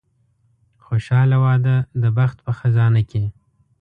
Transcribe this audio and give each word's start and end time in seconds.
خوشاله 0.83 1.37
واده 1.45 1.75
د 2.01 2.03
بخت 2.17 2.37
په 2.45 2.51
خزانه 2.59 3.01
کې. 3.09 3.23